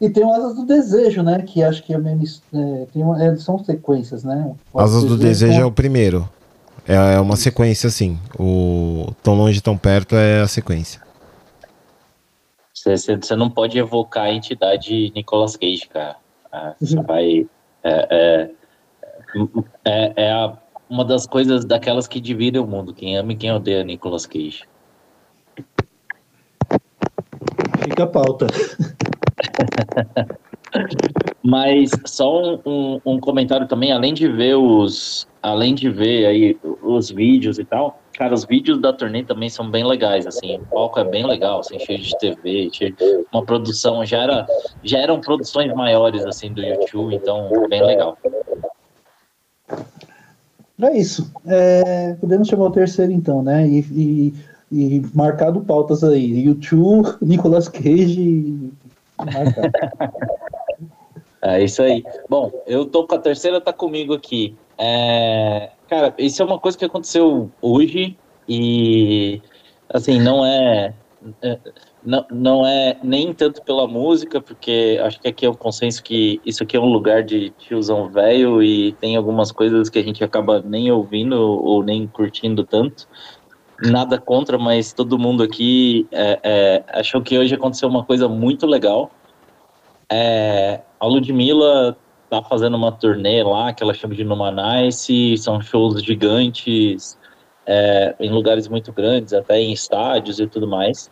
E 0.00 0.08
tem 0.08 0.24
o 0.24 0.32
Asas 0.32 0.54
do 0.54 0.64
Desejo, 0.64 1.22
né? 1.22 1.42
Que 1.42 1.62
acho 1.62 1.82
que 1.82 1.92
é, 1.92 1.98
é, 1.98 2.86
tem 2.90 3.02
uma, 3.02 3.22
é, 3.22 3.36
são 3.36 3.62
sequências, 3.62 4.24
né? 4.24 4.54
O 4.72 4.80
Asas 4.80 5.04
do 5.04 5.14
Desejo 5.14 5.60
é 5.60 5.64
o 5.66 5.70
primeiro. 5.70 6.26
É, 6.88 6.94
é 6.94 7.20
uma 7.20 7.36
sequência, 7.36 7.90
sim. 7.90 8.18
O 8.38 9.12
Tão 9.22 9.34
Longe, 9.34 9.60
Tão 9.60 9.76
Perto 9.76 10.16
é 10.16 10.40
a 10.40 10.48
sequência. 10.48 11.02
Você 12.72 13.36
não 13.36 13.50
pode 13.50 13.78
evocar 13.78 14.24
a 14.24 14.32
entidade 14.32 15.12
Nicolas 15.14 15.54
Cage, 15.54 15.86
cara. 15.86 16.16
Ah, 16.50 16.74
você 16.80 16.96
uhum. 16.96 17.02
vai. 17.02 17.46
É, 17.84 18.08
é, 18.10 18.50
é, 19.84 20.12
é 20.16 20.32
a, 20.32 20.56
uma 20.88 21.04
das 21.04 21.26
coisas 21.26 21.66
daquelas 21.66 22.08
que 22.08 22.20
dividem 22.20 22.58
o 22.58 22.66
mundo. 22.66 22.94
Quem 22.94 23.18
ama 23.18 23.32
e 23.32 23.36
quem 23.36 23.52
odeia 23.52 23.84
Nicolas 23.84 24.24
Cage. 24.24 24.64
Fica 27.86 28.02
a 28.02 28.06
pauta. 28.08 28.46
Mas 31.40 31.90
só 32.04 32.42
um, 32.42 32.60
um, 32.66 33.00
um, 33.06 33.20
comentário 33.20 33.68
também, 33.68 33.92
além 33.92 34.12
de 34.12 34.26
ver 34.26 34.56
os, 34.56 35.28
além 35.40 35.72
de 35.72 35.88
ver 35.88 36.26
aí 36.26 36.58
os 36.82 37.08
vídeos 37.12 37.60
e 37.60 37.64
tal, 37.64 38.02
cara, 38.12 38.34
os 38.34 38.44
vídeos 38.44 38.80
da 38.80 38.92
turnê 38.92 39.22
também 39.22 39.48
são 39.48 39.70
bem 39.70 39.84
legais, 39.84 40.26
assim, 40.26 40.56
o 40.56 40.66
palco 40.66 40.98
é 40.98 41.04
bem 41.04 41.24
legal, 41.24 41.60
assim, 41.60 41.78
cheio 41.78 42.00
de 42.00 42.18
TV, 42.18 42.68
cheio, 42.72 42.96
uma 43.32 43.44
produção, 43.44 44.04
já 44.04 44.24
era, 44.24 44.44
já 44.82 44.98
eram 44.98 45.20
produções 45.20 45.72
maiores 45.72 46.26
assim 46.26 46.52
do 46.52 46.60
YouTube, 46.60 47.14
então 47.14 47.48
bem 47.68 47.86
legal. 47.86 48.18
É 50.82 50.98
isso. 50.98 51.32
É, 51.46 52.14
podemos 52.14 52.48
chamar 52.48 52.64
o 52.64 52.72
terceiro 52.72 53.12
então, 53.12 53.40
né? 53.42 53.66
E, 53.66 53.78
e 53.78 54.34
e 54.70 55.02
marcado 55.14 55.60
pautas 55.60 56.02
aí. 56.02 56.44
YouTube, 56.44 57.16
Nicolas 57.20 57.68
Cage. 57.68 58.70
é 61.42 61.64
isso 61.64 61.82
aí. 61.82 62.04
Bom, 62.28 62.50
eu 62.66 62.84
tô 62.84 63.06
com 63.06 63.14
a 63.14 63.18
terceira, 63.18 63.60
tá 63.60 63.72
comigo 63.72 64.14
aqui. 64.14 64.56
É, 64.78 65.70
cara, 65.88 66.14
isso 66.18 66.42
é 66.42 66.44
uma 66.44 66.58
coisa 66.58 66.76
que 66.76 66.84
aconteceu 66.84 67.50
hoje 67.62 68.16
e 68.48 69.40
assim, 69.88 70.20
não 70.20 70.44
é, 70.44 70.92
é. 71.42 71.58
Não, 72.04 72.24
não 72.30 72.64
é 72.64 72.96
nem 73.02 73.34
tanto 73.34 73.60
pela 73.62 73.88
música, 73.88 74.40
porque 74.40 74.96
acho 75.02 75.20
que 75.20 75.26
aqui 75.26 75.44
é 75.44 75.50
um 75.50 75.54
consenso 75.54 76.04
que 76.04 76.40
isso 76.46 76.62
aqui 76.62 76.76
é 76.76 76.80
um 76.80 76.92
lugar 76.92 77.24
de 77.24 77.50
tiozão 77.50 78.08
velho 78.08 78.62
e 78.62 78.92
tem 78.92 79.16
algumas 79.16 79.50
coisas 79.50 79.88
que 79.88 79.98
a 79.98 80.04
gente 80.04 80.22
acaba 80.22 80.62
nem 80.62 80.88
ouvindo 80.92 81.34
ou 81.34 81.82
nem 81.82 82.06
curtindo 82.06 82.62
tanto 82.62 83.08
nada 83.82 84.18
contra, 84.18 84.58
mas 84.58 84.92
todo 84.92 85.18
mundo 85.18 85.42
aqui 85.42 86.06
é, 86.10 86.40
é, 86.42 86.84
achou 86.88 87.20
que 87.20 87.38
hoje 87.38 87.54
aconteceu 87.54 87.88
uma 87.88 88.04
coisa 88.04 88.28
muito 88.28 88.66
legal. 88.66 89.10
É, 90.10 90.80
a 90.98 91.06
Ludmilla 91.06 91.96
tá 92.30 92.42
fazendo 92.42 92.76
uma 92.76 92.92
turnê 92.92 93.42
lá, 93.42 93.72
que 93.72 93.82
ela 93.82 93.94
chama 93.94 94.14
de 94.14 94.24
Numanice, 94.24 95.36
são 95.36 95.60
shows 95.60 96.02
gigantes, 96.02 97.18
é, 97.66 98.14
em 98.20 98.30
lugares 98.30 98.68
muito 98.68 98.92
grandes, 98.92 99.32
até 99.32 99.58
em 99.58 99.72
estádios 99.72 100.40
e 100.40 100.46
tudo 100.46 100.66
mais. 100.66 101.10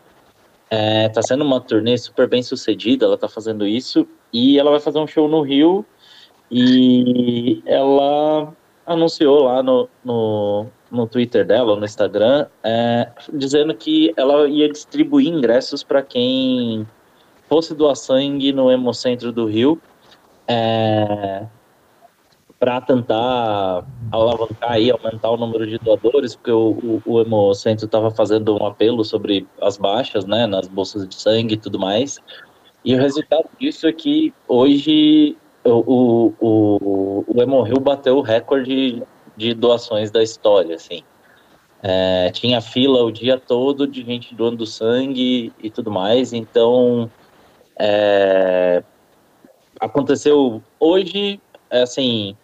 É, 0.71 1.09
tá 1.09 1.23
sendo 1.23 1.45
uma 1.45 1.61
turnê 1.61 1.97
super 1.99 2.29
bem 2.29 2.43
sucedida, 2.43 3.05
ela 3.05 3.19
tá 3.19 3.29
fazendo 3.29 3.67
isso, 3.67 4.07
e 4.33 4.59
ela 4.59 4.71
vai 4.71 4.81
fazer 4.81 4.99
um 4.99 5.07
show 5.07 5.29
no 5.29 5.43
Rio, 5.43 5.85
e 6.51 7.63
ela 7.67 8.53
anunciou 8.87 9.45
lá 9.45 9.63
no, 9.63 9.89
no, 10.05 10.67
no 10.95 11.07
Twitter 11.07 11.47
dela, 11.47 11.77
no 11.77 11.85
Instagram, 11.85 12.47
é, 12.63 13.09
dizendo 13.33 13.75
que 13.75 14.13
ela 14.17 14.49
ia 14.49 14.69
distribuir 14.69 15.29
ingressos 15.29 15.83
para 15.83 16.03
quem 16.03 16.87
fosse 17.49 17.75
doar 17.75 17.97
sangue 17.97 18.53
no 18.53 18.71
Hemocentro 18.71 19.33
do 19.33 19.47
Rio, 19.47 19.81
é, 20.47 21.45
para 22.59 22.81
tentar 22.81 23.85
alavancar 24.11 24.81
e 24.81 24.91
aumentar 24.91 25.31
o 25.31 25.37
número 25.37 25.67
de 25.67 25.79
doadores, 25.79 26.35
porque 26.35 26.53
o, 26.53 26.71
o, 26.71 27.03
o 27.05 27.21
Hemocentro 27.21 27.85
estava 27.85 28.11
fazendo 28.11 28.57
um 28.57 28.67
apelo 28.67 29.05
sobre 29.05 29.47
as 29.61 29.77
baixas, 29.77 30.25
né, 30.25 30.47
nas 30.47 30.69
bolsas 30.69 31.07
de 31.07 31.15
sangue 31.15 31.55
e 31.55 31.59
tudo 31.59 31.79
mais. 31.79 32.19
E 32.85 32.95
o 32.95 32.99
resultado 32.99 33.49
disso 33.59 33.87
é 33.87 33.93
que 33.93 34.33
hoje 34.47 35.37
o, 35.65 36.35
o, 36.41 37.25
o, 37.27 37.27
o 37.27 37.81
bateu 37.81 38.19
o 38.19 38.23
recorde 38.23 39.03
de 39.37 39.55
doações 39.55 40.11
da 40.11 40.23
história, 40.23 40.77
assim. 40.77 41.03
É, 41.83 42.31
tinha 42.31 42.61
fila 42.61 43.03
o 43.05 43.13
dia 43.13 43.39
todo 43.39 43.87
de 43.87 44.03
gente 44.03 44.35
doando 44.35 44.65
sangue 44.65 45.53
e 45.63 45.69
tudo 45.69 45.91
mais, 45.91 46.33
então 46.33 47.11
é, 47.79 48.83
aconteceu 49.79 50.63
hoje, 50.81 51.39
é, 51.71 51.83
assim, 51.83 52.35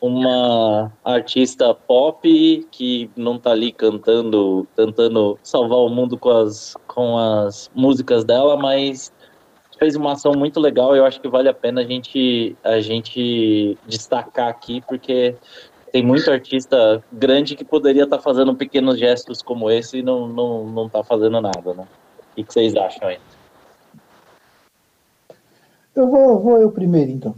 uma 0.00 0.92
artista 1.04 1.74
pop 1.74 2.66
que 2.70 3.10
não 3.16 3.38
tá 3.38 3.50
ali 3.50 3.72
cantando, 3.72 4.66
tentando 4.74 5.38
salvar 5.42 5.78
o 5.78 5.88
mundo 5.88 6.16
com 6.16 6.30
as, 6.30 6.76
com 6.86 7.18
as 7.18 7.70
músicas 7.74 8.24
dela, 8.24 8.56
mas 8.56 9.12
fez 9.78 9.96
uma 9.96 10.12
ação 10.12 10.32
muito 10.32 10.60
legal. 10.60 10.96
Eu 10.96 11.04
acho 11.04 11.20
que 11.20 11.28
vale 11.28 11.48
a 11.48 11.54
pena 11.54 11.80
a 11.80 11.84
gente, 11.84 12.56
a 12.62 12.80
gente 12.80 13.76
destacar 13.86 14.48
aqui, 14.48 14.82
porque 14.86 15.34
tem 15.96 16.04
muito 16.04 16.30
artista 16.30 17.02
grande 17.10 17.56
que 17.56 17.64
poderia 17.64 18.04
estar 18.04 18.18
tá 18.18 18.22
fazendo 18.22 18.54
pequenos 18.54 18.98
gestos 18.98 19.40
como 19.40 19.70
esse 19.70 19.98
e 19.98 20.02
não, 20.02 20.28
não, 20.28 20.66
não 20.66 20.88
tá 20.90 21.02
fazendo 21.02 21.40
nada, 21.40 21.72
né? 21.72 21.86
O 22.32 22.44
que 22.44 22.52
vocês 22.52 22.76
acham 22.76 23.08
aí? 23.08 23.18
Eu 25.94 26.06
vou, 26.10 26.38
vou 26.38 26.58
eu 26.58 26.70
primeiro, 26.70 27.10
então. 27.10 27.34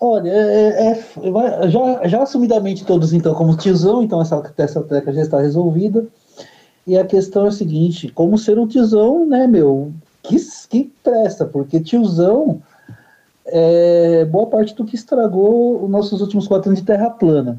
Olha, 0.00 0.28
é, 0.28 0.88
é, 0.88 0.90
é 0.90 1.70
já, 1.70 2.08
já 2.08 2.22
assumidamente 2.24 2.84
todos, 2.84 3.12
então, 3.12 3.32
como 3.32 3.56
tiozão, 3.56 4.02
então 4.02 4.20
essa, 4.20 4.42
essa 4.58 4.82
treca 4.82 5.12
já 5.12 5.22
está 5.22 5.40
resolvida. 5.40 6.04
E 6.84 6.98
a 6.98 7.06
questão 7.06 7.44
é 7.44 7.48
a 7.48 7.52
seguinte, 7.52 8.08
como 8.08 8.36
ser 8.36 8.58
um 8.58 8.66
tiozão, 8.66 9.24
né, 9.24 9.46
meu, 9.46 9.92
que, 10.20 10.36
que 10.68 10.92
presta, 11.00 11.44
porque 11.46 11.78
tiozão 11.78 12.60
é 13.46 14.24
boa 14.24 14.46
parte 14.46 14.74
do 14.74 14.84
que 14.84 14.96
estragou 14.96 15.84
os 15.84 15.90
nossos 15.90 16.20
últimos 16.20 16.48
quatro 16.48 16.70
anos 16.70 16.80
de 16.80 16.86
terra 16.86 17.10
plana. 17.10 17.58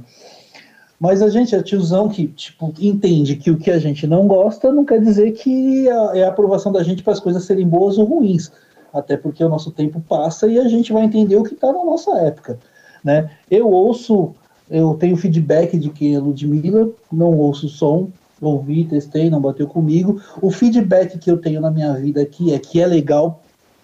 Mas 1.00 1.22
a 1.22 1.30
gente 1.30 1.54
é 1.54 1.62
tiozão 1.62 2.08
que 2.08 2.28
tipo, 2.28 2.74
entende 2.80 3.36
que 3.36 3.52
o 3.52 3.58
que 3.58 3.70
a 3.70 3.80
gente 3.80 4.08
não 4.08 4.28
gosta 4.28 4.72
não 4.72 4.86
quer 4.86 5.02
dizer 5.02 5.32
que 5.32 5.88
é 5.90 6.24
a 6.24 6.30
aprovação 6.30 6.72
da 6.72 6.84
gente 6.84 7.04
para 7.04 7.14
as 7.14 7.20
coisas 7.20 7.44
serem 7.44 7.68
boas 7.68 7.98
ou 7.98 8.06
ruins. 8.06 8.52
até 8.94 9.18
porque 9.18 9.44
o 9.44 9.50
nosso 9.50 9.72
tempo 9.72 10.02
passa 10.08 10.48
e 10.48 10.58
a 10.58 10.68
gente 10.70 10.94
vai 10.94 11.04
entender 11.04 11.36
o 11.36 11.44
que 11.44 11.54
está 11.54 11.68
na 11.68 11.84
nossa 11.84 12.12
época. 12.20 12.58
Né? 13.04 13.30
Eu 13.52 13.70
ouço, 13.70 14.34
eu 14.70 14.94
tenho 14.94 15.18
feedback 15.18 15.78
de 15.78 15.90
quem 15.90 16.16
é 16.16 16.20
Ludmilla, 16.20 16.90
não 17.12 17.38
ouço 17.38 17.68
som, 17.68 18.10
ouvi, 18.42 18.86
testei, 18.86 19.30
não 19.30 19.42
bateu 19.42 19.68
comigo. 19.68 20.22
O 20.42 20.50
feedback 20.50 21.18
que 21.18 21.30
eu 21.30 21.38
tenho 21.38 21.60
na 21.60 21.70
minha 21.70 21.94
vida 21.94 22.22
aqui 22.22 22.54
é 22.54 22.60
que 22.60 22.82
é 22.82 22.88
legal 22.88 23.42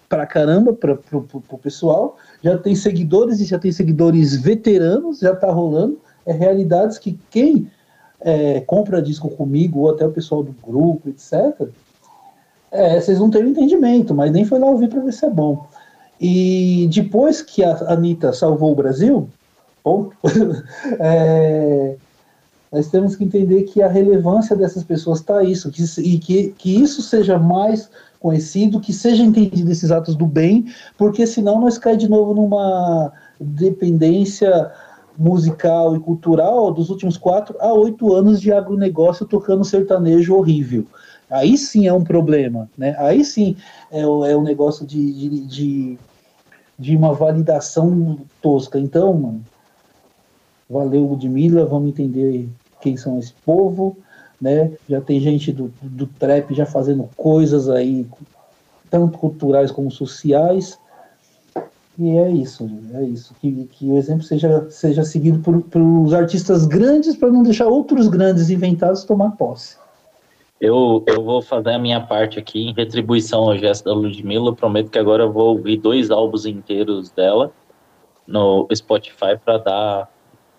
pra 0.08 0.26
caramba 0.26 0.72
para 0.72 0.94
pro, 0.94 1.22
pro, 1.22 1.40
pro 1.40 1.58
pessoal. 1.58 2.16
Já 2.42 2.58
tem 2.58 2.74
seguidores 2.74 3.40
e 3.40 3.44
já 3.44 3.58
tem 3.58 3.72
seguidores 3.72 4.36
veteranos, 4.36 5.20
já 5.20 5.34
tá 5.34 5.50
rolando. 5.50 5.98
É 6.24 6.32
realidades 6.32 6.98
que 6.98 7.18
quem 7.30 7.70
é, 8.20 8.60
compra 8.60 9.02
disco 9.02 9.28
comigo, 9.30 9.80
ou 9.80 9.90
até 9.90 10.06
o 10.06 10.12
pessoal 10.12 10.42
do 10.42 10.54
grupo, 10.62 11.08
etc., 11.08 11.68
é, 12.70 12.98
vocês 12.98 13.18
não 13.18 13.30
têm 13.30 13.48
entendimento, 13.48 14.14
mas 14.14 14.32
nem 14.32 14.44
foi 14.44 14.58
lá 14.58 14.66
ouvir 14.66 14.88
para 14.88 15.00
ver 15.00 15.12
se 15.12 15.26
é 15.26 15.30
bom. 15.30 15.66
E 16.18 16.88
depois 16.92 17.42
que 17.42 17.62
a 17.62 17.92
Anitta 17.92 18.32
salvou 18.32 18.72
o 18.72 18.76
Brasil, 18.76 19.28
ponto, 19.82 20.16
é, 20.98 21.96
nós 22.70 22.88
temos 22.88 23.14
que 23.14 23.24
entender 23.24 23.64
que 23.64 23.82
a 23.82 23.88
relevância 23.88 24.56
dessas 24.56 24.82
pessoas 24.84 25.18
está 25.18 25.42
isso, 25.42 25.70
que, 25.70 25.82
e 26.00 26.18
que, 26.18 26.54
que 26.56 26.82
isso 26.82 27.02
seja 27.02 27.38
mais 27.38 27.90
conhecido, 28.18 28.80
que 28.80 28.92
seja 28.92 29.22
entendido 29.22 29.70
esses 29.70 29.90
atos 29.90 30.14
do 30.14 30.24
bem, 30.24 30.66
porque 30.96 31.26
senão 31.26 31.60
nós 31.60 31.76
cai 31.76 31.96
de 31.96 32.08
novo 32.08 32.32
numa 32.32 33.12
dependência 33.38 34.70
musical 35.16 35.96
e 35.96 36.00
cultural 36.00 36.72
dos 36.72 36.90
últimos 36.90 37.16
quatro 37.16 37.56
a 37.60 37.72
oito 37.72 38.14
anos 38.14 38.40
de 38.40 38.52
agronegócio 38.52 39.26
tocando 39.26 39.64
sertanejo 39.64 40.34
horrível. 40.34 40.86
Aí 41.30 41.56
sim 41.56 41.86
é 41.86 41.92
um 41.92 42.04
problema, 42.04 42.68
né? 42.76 42.94
Aí 42.98 43.24
sim 43.24 43.56
é 43.90 44.06
o, 44.06 44.24
é 44.24 44.36
um 44.36 44.42
negócio 44.42 44.86
de, 44.86 45.12
de, 45.12 45.40
de, 45.46 45.98
de 46.78 46.96
uma 46.96 47.14
validação 47.14 48.18
tosca. 48.42 48.78
Então, 48.78 49.14
mano, 49.14 49.42
valeu 50.68 51.04
Ludmilla, 51.04 51.64
vamos 51.64 51.90
entender 51.90 52.48
quem 52.80 52.96
são 52.96 53.18
esse 53.18 53.32
povo, 53.46 53.96
né? 54.40 54.72
Já 54.88 55.00
tem 55.00 55.20
gente 55.20 55.52
do, 55.52 55.72
do 55.80 56.06
trap 56.06 56.54
já 56.54 56.66
fazendo 56.66 57.08
coisas 57.16 57.68
aí, 57.68 58.06
tanto 58.90 59.16
culturais 59.16 59.70
como 59.70 59.90
sociais. 59.90 60.78
E 61.98 62.16
é 62.16 62.30
isso, 62.30 62.68
é 62.94 63.04
isso. 63.04 63.34
Que, 63.40 63.66
que 63.66 63.90
o 63.90 63.96
exemplo 63.96 64.22
seja, 64.22 64.70
seja 64.70 65.04
seguido 65.04 65.40
por, 65.40 65.62
pelos 65.62 66.14
artistas 66.14 66.66
grandes 66.66 67.16
para 67.16 67.30
não 67.30 67.42
deixar 67.42 67.66
outros 67.66 68.08
grandes 68.08 68.48
inventados 68.48 69.04
tomar 69.04 69.32
posse. 69.32 69.76
Eu, 70.60 71.02
eu 71.06 71.22
vou 71.22 71.42
fazer 71.42 71.72
a 71.72 71.78
minha 71.78 72.00
parte 72.00 72.38
aqui 72.38 72.68
em 72.68 72.72
retribuição 72.72 73.42
ao 73.42 73.58
gesto 73.58 73.84
da 73.84 73.92
Ludmilla. 73.92 74.54
Prometo 74.54 74.90
que 74.90 74.98
agora 74.98 75.24
eu 75.24 75.32
vou 75.32 75.56
ouvir 75.56 75.76
dois 75.76 76.10
álbuns 76.10 76.46
inteiros 76.46 77.10
dela 77.10 77.52
no 78.26 78.66
Spotify 78.72 79.36
para 79.44 79.58
dar 79.58 80.08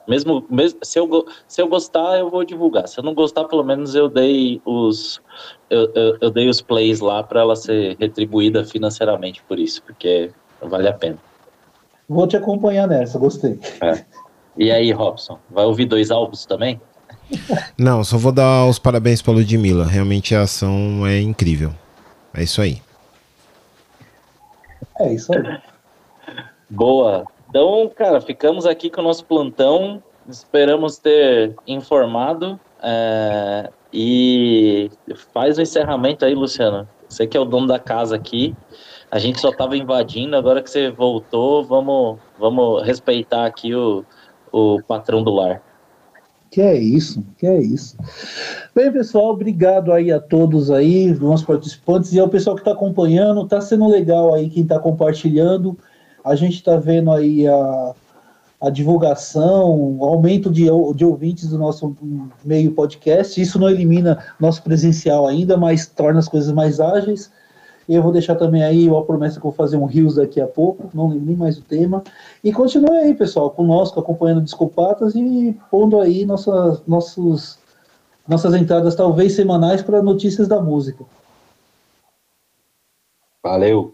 mesmo, 0.07 0.45
mesmo 0.49 0.79
se, 0.83 0.99
eu, 0.99 1.25
se 1.47 1.61
eu 1.61 1.67
gostar, 1.67 2.19
eu 2.19 2.29
vou 2.29 2.43
divulgar. 2.43 2.87
Se 2.87 2.99
eu 2.99 3.03
não 3.03 3.13
gostar, 3.13 3.45
pelo 3.45 3.63
menos 3.63 3.95
eu 3.95 4.09
dei 4.09 4.61
os 4.65 5.21
eu, 5.69 5.89
eu, 5.95 6.17
eu 6.19 6.29
dei 6.29 6.49
os 6.49 6.61
plays 6.61 6.99
lá 6.99 7.23
para 7.23 7.39
ela 7.39 7.55
ser 7.55 7.95
retribuída 7.97 8.65
financeiramente 8.65 9.41
por 9.43 9.57
isso, 9.57 9.81
porque 9.83 10.31
vale 10.67 10.87
a 10.87 10.93
pena. 10.93 11.17
Vou 12.07 12.27
te 12.27 12.35
acompanhar 12.35 12.87
nessa, 12.87 13.17
gostei. 13.17 13.59
É. 13.81 14.03
E 14.57 14.71
aí, 14.71 14.91
Robson, 14.91 15.39
vai 15.49 15.65
ouvir 15.65 15.85
dois 15.85 16.11
álbuns 16.11 16.45
também? 16.45 16.79
Não, 17.77 18.03
só 18.03 18.17
vou 18.17 18.31
dar 18.31 18.65
os 18.67 18.77
parabéns 18.77 19.21
para 19.21 19.33
Ludmilla. 19.33 19.85
Realmente 19.85 20.35
a 20.35 20.41
ação 20.41 21.05
é 21.07 21.19
incrível. 21.19 21.73
É 22.33 22.43
isso 22.43 22.61
aí. 22.61 22.81
É 24.99 25.13
isso 25.13 25.33
aí. 25.33 25.61
Boa. 26.69 27.25
Então, 27.49 27.91
cara, 27.95 28.21
ficamos 28.21 28.65
aqui 28.65 28.89
com 28.89 29.01
o 29.01 29.03
nosso 29.03 29.25
plantão. 29.25 30.03
Esperamos 30.27 30.97
ter 30.97 31.55
informado. 31.65 32.59
É, 32.81 33.69
e 33.93 34.89
faz 35.33 35.57
o 35.57 35.61
encerramento 35.61 36.25
aí, 36.25 36.33
Luciano. 36.33 36.87
Você 37.07 37.27
que 37.27 37.37
é 37.37 37.39
o 37.39 37.45
dono 37.45 37.67
da 37.67 37.79
casa 37.79 38.15
aqui. 38.15 38.55
A 39.11 39.19
gente 39.19 39.39
só 39.39 39.49
estava 39.49 39.77
invadindo, 39.77 40.35
agora 40.35 40.61
que 40.61 40.69
você 40.69 40.89
voltou, 40.89 41.63
vamos, 41.63 42.17
vamos 42.39 42.83
respeitar 42.83 43.45
aqui 43.45 43.75
o, 43.75 44.03
o 44.51 44.81
patrão 44.87 45.23
do 45.23 45.31
lar. 45.31 45.61
Que 46.49 46.61
é 46.61 46.75
isso, 46.75 47.23
que 47.37 47.45
é 47.45 47.59
isso. 47.59 47.95
Bem, 48.75 48.91
pessoal, 48.91 49.29
obrigado 49.29 49.91
aí 49.91 50.11
a 50.11 50.19
todos 50.19 50.69
aí, 50.69 51.11
nossos 51.19 51.45
participantes, 51.45 52.13
e 52.13 52.19
ao 52.19 52.29
pessoal 52.29 52.55
que 52.55 52.61
está 52.61 52.71
acompanhando, 52.71 53.43
está 53.43 53.59
sendo 53.61 53.87
legal 53.87 54.33
aí 54.33 54.49
quem 54.49 54.63
está 54.63 54.79
compartilhando. 54.79 55.77
A 56.23 56.35
gente 56.35 56.55
está 56.55 56.77
vendo 56.77 57.11
aí 57.11 57.47
a, 57.47 57.93
a 58.63 58.69
divulgação, 58.69 59.97
o 59.99 60.05
aumento 60.05 60.49
de, 60.49 60.67
de 60.95 61.03
ouvintes 61.03 61.49
do 61.49 61.57
nosso 61.57 61.93
meio 62.45 62.71
podcast. 62.71 63.39
Isso 63.39 63.59
não 63.59 63.69
elimina 63.69 64.23
nosso 64.39 64.63
presencial 64.63 65.27
ainda, 65.27 65.57
mas 65.57 65.85
torna 65.85 66.19
as 66.19 66.29
coisas 66.29 66.53
mais 66.53 66.79
ágeis. 66.79 67.29
Eu 67.89 68.01
vou 68.01 68.13
deixar 68.13 68.35
também 68.35 68.63
aí 68.63 68.87
a 68.87 69.01
promessa 69.01 69.37
que 69.37 69.45
eu 69.45 69.51
vou 69.51 69.51
fazer 69.51 69.75
um 69.75 69.83
Rios 69.83 70.15
daqui 70.15 70.39
a 70.39 70.47
pouco, 70.47 70.89
não 70.93 71.09
lembro 71.09 71.35
mais 71.35 71.57
o 71.57 71.61
tema. 71.61 72.01
E 72.41 72.53
continue 72.53 72.95
aí, 72.95 73.13
pessoal, 73.13 73.51
conosco, 73.51 73.99
acompanhando 73.99 74.39
Desculpatas 74.39 75.13
e 75.13 75.59
pondo 75.69 75.99
aí 75.99 76.25
nossas, 76.25 76.81
nossos, 76.87 77.59
nossas 78.25 78.55
entradas, 78.55 78.95
talvez 78.95 79.35
semanais, 79.35 79.81
para 79.81 80.01
notícias 80.01 80.47
da 80.47 80.61
música. 80.61 81.03
Valeu. 83.43 83.91